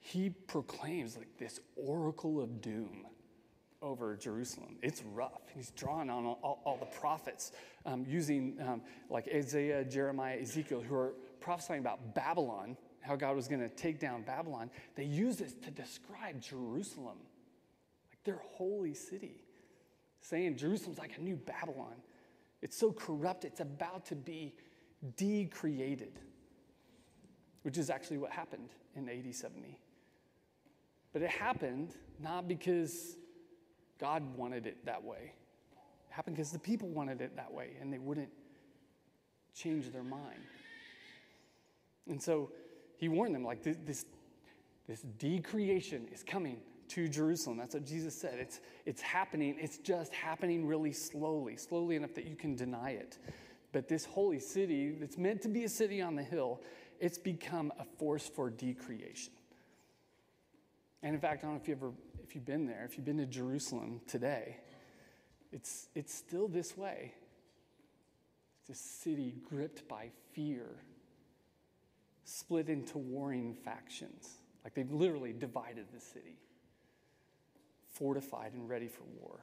[0.00, 3.06] he proclaims like this oracle of doom
[3.82, 4.76] over Jerusalem.
[4.82, 5.42] It's rough.
[5.54, 7.52] He's drawn on all, all the prophets
[7.84, 12.76] um, using um, like Isaiah, Jeremiah, Ezekiel, who are prophesying about Babylon,
[13.06, 14.70] how God was going to take down Babylon.
[14.96, 17.18] They use this to describe Jerusalem,
[18.10, 19.44] like their holy city,
[20.20, 21.94] saying Jerusalem's like a new Babylon.
[22.62, 24.54] It's so corrupt, it's about to be
[25.16, 26.18] decreated,
[27.62, 29.78] which is actually what happened in AD 70.
[31.12, 33.16] But it happened not because
[33.98, 35.32] God wanted it that way.
[35.72, 38.30] It happened because the people wanted it that way and they wouldn't
[39.54, 40.42] change their mind.
[42.08, 42.50] And so
[42.96, 44.06] he warned them like this, this,
[44.88, 47.58] this decreation is coming to Jerusalem.
[47.58, 48.38] That's what Jesus said.
[48.38, 49.56] It's, it's happening.
[49.58, 53.18] It's just happening really slowly, slowly enough that you can deny it.
[53.72, 56.60] But this holy city that's meant to be a city on the hill,
[57.00, 59.32] it's become a force for decreation.
[61.02, 61.92] And in fact, I don't know if, you ever,
[62.24, 64.56] if you've been there, if you've been to Jerusalem today,
[65.52, 67.12] it's, it's still this way.
[68.68, 70.66] It's a city gripped by fear,
[72.26, 74.38] split into warring factions.
[74.64, 76.38] Like they've literally divided the city,
[77.88, 79.40] fortified and ready for war.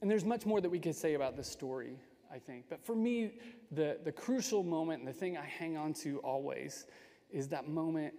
[0.00, 1.96] And there's much more that we could say about this story,
[2.32, 2.66] I think.
[2.70, 3.32] But for me,
[3.72, 6.86] the, the crucial moment and the thing I hang on to always
[7.28, 8.14] is that moment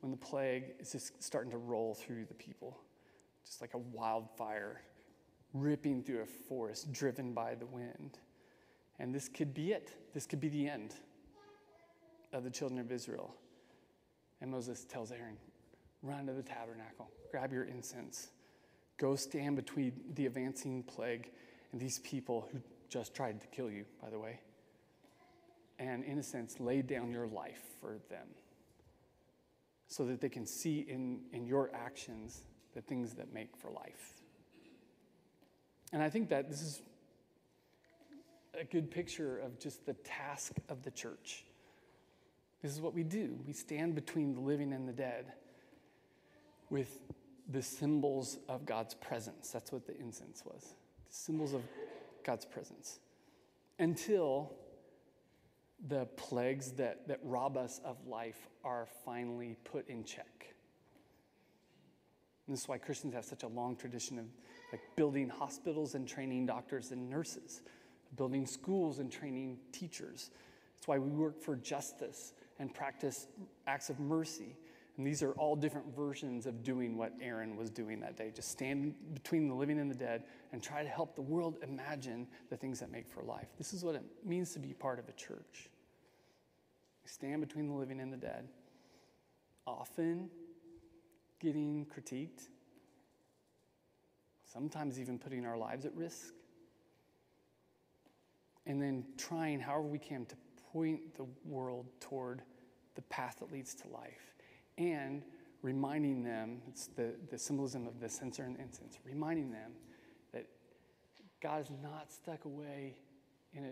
[0.00, 2.78] when the plague is just starting to roll through the people,
[3.44, 4.82] just like a wildfire
[5.54, 8.18] ripping through a forest driven by the wind.
[8.98, 9.92] And this could be it.
[10.12, 10.94] This could be the end
[12.34, 13.34] of the children of Israel.
[14.40, 15.38] And Moses tells Aaron,
[16.02, 18.28] run to the tabernacle, grab your incense,
[18.98, 21.30] go stand between the advancing plague
[21.72, 24.40] and these people who just tried to kill you, by the way.
[25.78, 28.28] And in a sense, lay down your life for them
[29.86, 32.42] so that they can see in, in your actions
[32.74, 34.22] the things that make for life.
[35.92, 36.82] And I think that this is
[38.58, 41.44] a good picture of just the task of the church.
[42.64, 43.38] This is what we do.
[43.46, 45.26] We stand between the living and the dead
[46.70, 47.02] with
[47.52, 49.50] the symbols of God's presence.
[49.50, 50.62] That's what the incense was
[51.06, 51.60] the symbols of
[52.24, 53.00] God's presence.
[53.78, 54.50] Until
[55.88, 60.54] the plagues that, that rob us of life are finally put in check.
[62.46, 64.24] And this is why Christians have such a long tradition of
[64.72, 67.60] like building hospitals and training doctors and nurses,
[68.16, 70.30] building schools and training teachers.
[70.78, 73.26] It's why we work for justice and practice
[73.66, 74.56] acts of mercy.
[74.96, 78.30] And these are all different versions of doing what Aaron was doing that day.
[78.32, 82.28] Just stand between the living and the dead and try to help the world imagine
[82.48, 83.48] the things that make for life.
[83.58, 85.68] This is what it means to be part of a church.
[87.06, 88.48] Stand between the living and the dead,
[89.66, 90.30] often
[91.40, 92.48] getting critiqued,
[94.52, 96.34] sometimes even putting our lives at risk.
[98.66, 100.36] And then trying however we can to
[100.74, 102.42] point the world toward
[102.96, 104.34] the path that leads to life.
[104.76, 105.22] And
[105.62, 109.72] reminding them, it's the, the symbolism of the censer and incense, reminding them
[110.32, 110.46] that
[111.40, 112.96] God is not stuck away
[113.54, 113.70] in a,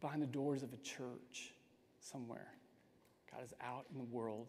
[0.00, 1.54] behind the doors of a church
[2.00, 2.52] somewhere.
[3.32, 4.46] God is out in the world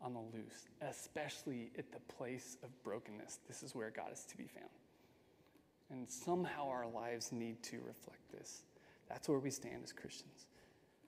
[0.00, 3.40] on the loose, especially at the place of brokenness.
[3.48, 4.70] This is where God is to be found.
[5.90, 8.62] And somehow our lives need to reflect this.
[9.08, 10.46] That's where we stand as Christians,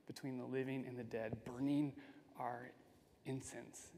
[0.08, 1.92] between the living and the dead, burning
[2.40, 2.72] our
[3.26, 3.88] incense,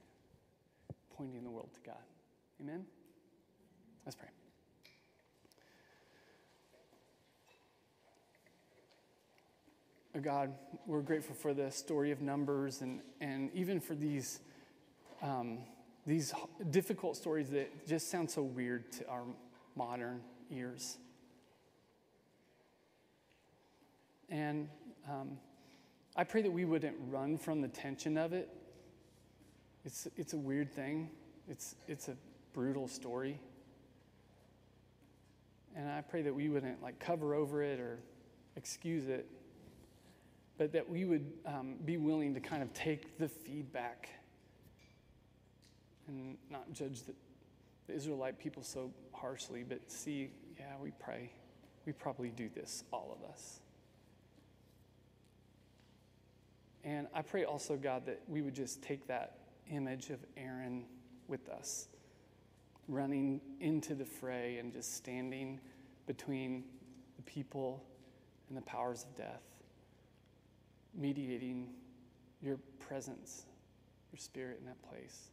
[1.16, 2.02] pointing the world to God.
[2.60, 2.84] Amen?
[4.04, 4.28] Let's pray.
[10.16, 10.52] Oh God,
[10.86, 14.40] we're grateful for the story of Numbers and, and even for these,
[15.22, 15.58] um,
[16.04, 16.34] these
[16.70, 19.22] difficult stories that just sound so weird to our
[19.76, 20.98] modern ears.
[24.28, 24.68] And
[25.08, 25.38] um,
[26.16, 28.48] I pray that we wouldn't run from the tension of it.
[29.84, 31.10] It's, it's a weird thing,
[31.48, 32.16] it's, it's a
[32.52, 33.40] brutal story.
[35.76, 38.00] And I pray that we wouldn't like cover over it or
[38.56, 39.26] excuse it,
[40.58, 44.10] but that we would um, be willing to kind of take the feedback
[46.08, 47.14] and not judge the,
[47.86, 51.30] the Israelite people so harshly, but see, yeah, we pray.
[51.86, 53.60] We probably do this, all of us.
[56.84, 59.38] And I pray also, God, that we would just take that
[59.70, 60.86] image of Aaron
[61.28, 61.88] with us,
[62.88, 65.60] running into the fray and just standing
[66.06, 66.64] between
[67.16, 67.84] the people
[68.48, 69.42] and the powers of death,
[70.94, 71.68] mediating
[72.42, 73.44] your presence,
[74.12, 75.30] your spirit in that place.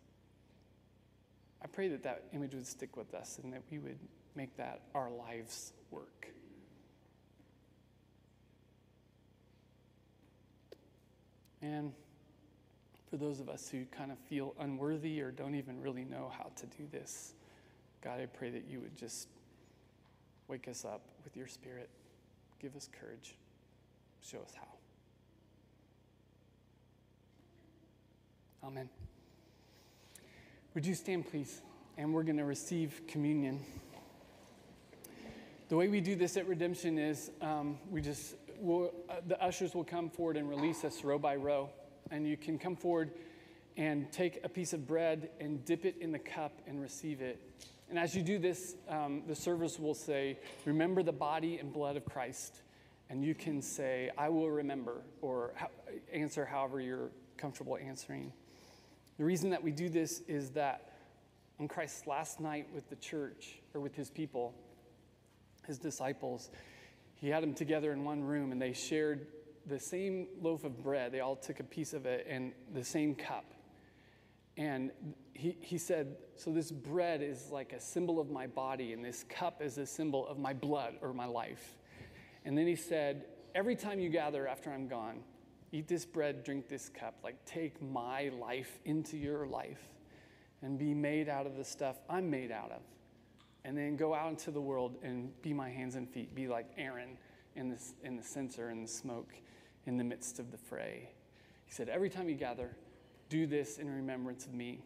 [1.63, 3.97] I pray that that image would stick with us and that we would
[4.35, 6.27] make that our lives work.
[11.67, 11.91] And
[13.09, 16.49] for those of us who kind of feel unworthy or don't even really know how
[16.55, 17.33] to do this,
[18.01, 19.27] God, I pray that you would just
[20.47, 21.89] wake us up with your spirit,
[22.61, 23.35] give us courage,
[24.21, 24.67] show us how.
[28.65, 28.89] Amen.
[30.73, 31.61] Would you stand, please?
[31.97, 33.59] And we're going to receive communion.
[35.67, 39.73] The way we do this at Redemption is um, we just will, uh, the ushers
[39.75, 41.69] will come forward and release us row by row.
[42.11, 43.11] And you can come forward
[43.75, 47.39] and take a piece of bread and dip it in the cup and receive it.
[47.89, 51.95] And as you do this, um, the servers will say, Remember the body and blood
[51.95, 52.61] of Christ.
[53.09, 55.53] And you can say, I will remember, or
[56.11, 58.33] answer however you're comfortable answering.
[59.17, 60.91] The reason that we do this is that
[61.59, 64.53] on Christ's last night with the church, or with his people,
[65.65, 66.49] his disciples,
[67.17, 69.27] he had them together in one room and they shared
[69.65, 71.11] the same loaf of bread.
[71.11, 73.45] They all took a piece of it and the same cup.
[74.55, 74.91] And
[75.33, 79.23] he, he said, So this bread is like a symbol of my body, and this
[79.29, 81.77] cup is a symbol of my blood or my life.
[82.45, 85.19] And then he said, Every time you gather after I'm gone,
[85.71, 87.15] eat this bread, drink this cup.
[87.23, 89.81] Like, take my life into your life
[90.61, 92.81] and be made out of the stuff I'm made out of
[93.67, 96.67] and then go out into the world and be my hands and feet, be like
[96.77, 97.17] Aaron
[97.57, 99.33] in, this, in the censer and the smoke
[99.85, 101.09] in the midst of the fray.
[101.65, 102.69] He said, Every time you gather,
[103.27, 104.85] do this in remembrance of me.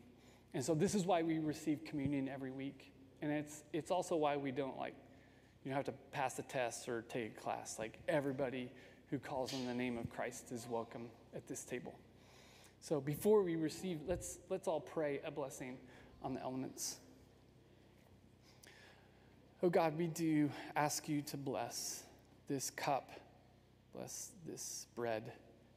[0.55, 2.91] And so this is why we receive communion every week.
[3.21, 4.95] And it's, it's also why we don't like,
[5.63, 7.77] you don't have to pass a test or take a class.
[7.77, 8.71] Like everybody
[9.11, 11.05] who calls on the name of Christ is welcome
[11.35, 11.99] at this table.
[12.79, 15.77] So before we receive, let's, let's all pray a blessing
[16.23, 16.97] on the elements.
[19.63, 22.01] Oh God, we do ask you to bless
[22.49, 23.11] this cup,
[23.93, 25.33] bless this bread.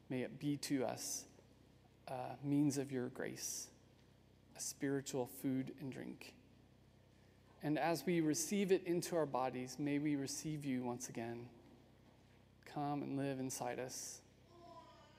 [0.08, 1.24] May it be to us
[2.08, 3.68] a means of your grace,
[4.56, 6.32] a spiritual food and drink.
[7.62, 11.44] And as we receive it into our bodies, may we receive you once again.
[12.72, 14.22] Come and live inside us.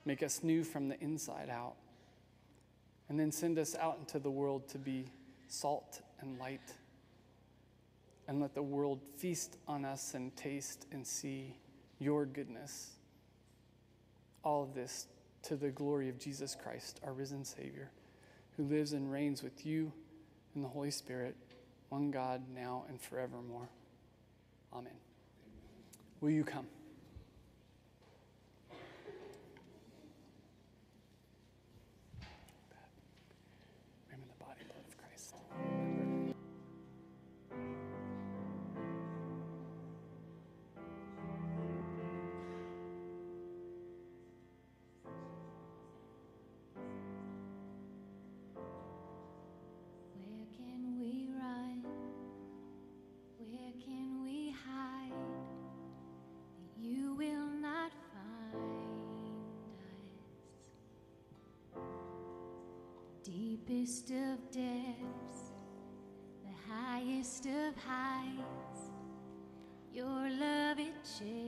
[0.05, 1.75] Make us new from the inside out.
[3.09, 5.05] And then send us out into the world to be
[5.49, 6.73] salt and light
[8.27, 11.55] and let the world feast on us and taste and see
[11.99, 12.91] your goodness.
[14.43, 15.07] All of this
[15.43, 17.91] to the glory of Jesus Christ, our risen Savior,
[18.57, 19.91] who lives and reigns with you
[20.55, 21.35] in the Holy Spirit,
[21.89, 23.69] one God, now and forevermore.
[24.73, 24.93] Amen.
[26.21, 26.65] Will you come?
[63.85, 65.51] deepest of depths,
[66.41, 68.89] the highest of heights,
[69.93, 71.44] your love it changes.